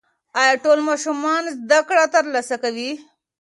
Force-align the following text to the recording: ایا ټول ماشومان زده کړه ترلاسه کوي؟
ایا 0.41 0.53
ټول 0.63 0.79
ماشومان 0.89 1.43
زده 1.61 1.79
کړه 1.87 2.03
ترلاسه 2.15 2.55
کوي؟ 2.63 2.91